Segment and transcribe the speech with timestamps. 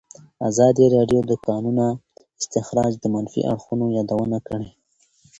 [0.49, 1.85] ازادي راډیو د د کانونو
[2.39, 4.69] استخراج د منفي اړخونو یادونه کړې.